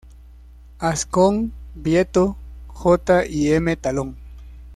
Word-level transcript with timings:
Azcón-Bieto, 0.79 2.35
J. 2.67 3.25
y 3.27 3.51
M. 3.51 3.77
Talón. 3.77 4.15